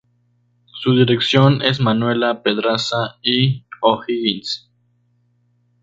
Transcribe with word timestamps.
Su 0.65 0.95
dirección 0.95 1.61
es 1.61 1.79
Manuela 1.79 2.41
Pedraza 2.41 3.19
y 3.21 3.65
O'Higgins. 3.81 4.67